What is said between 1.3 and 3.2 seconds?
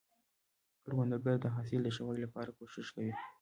د حاصل د ښه والي لپاره کوښښ کوي